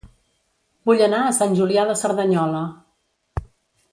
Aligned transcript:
Vull 0.89 1.03
anar 1.07 1.19
a 1.25 1.35
Sant 1.39 1.53
Julià 1.59 1.85
de 1.91 1.97
Cerdanyola 2.01 2.65